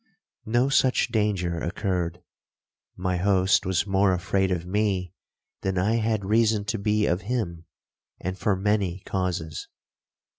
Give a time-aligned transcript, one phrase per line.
[0.47, 5.13] No such danger occurred,—my host was more afraid of me
[5.61, 7.65] than I had reason to be of him,
[8.19, 9.67] and for many causes.